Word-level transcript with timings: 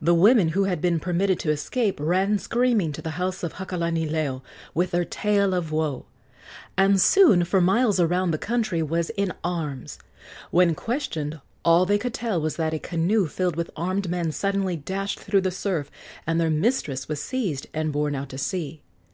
The 0.00 0.14
women 0.14 0.48
who 0.56 0.64
had 0.64 0.80
been 0.80 0.98
permitted 0.98 1.38
to 1.40 1.50
escape 1.50 2.00
ran 2.00 2.38
screaming 2.38 2.90
to 2.92 3.02
the 3.02 3.10
house 3.20 3.42
of 3.42 3.56
Hakalanileo 3.56 4.40
with 4.72 4.92
their 4.92 5.04
tale 5.04 5.52
of 5.52 5.70
woe, 5.70 6.06
and 6.78 6.98
soon 6.98 7.44
for 7.44 7.60
miles 7.60 8.00
around 8.00 8.30
the 8.30 8.38
country 8.38 8.82
was 8.82 9.10
in 9.10 9.30
arms. 9.44 9.98
When 10.50 10.74
questioned, 10.74 11.42
all 11.66 11.84
they 11.84 11.98
could 11.98 12.14
tell 12.14 12.40
was 12.40 12.56
that 12.56 12.72
a 12.72 12.78
canoe 12.78 13.26
filled 13.26 13.56
with 13.56 13.70
armed 13.76 14.08
men 14.08 14.32
suddenly 14.32 14.76
dashed 14.78 15.20
through 15.20 15.42
the 15.42 15.50
surf, 15.50 15.90
and 16.26 16.40
their 16.40 16.48
mistress 16.48 17.06
was 17.06 17.20
seized 17.22 17.66
and 17.74 17.92
borne 17.92 18.14
out 18.14 18.30
to 18.30 18.38
sea. 18.38 18.80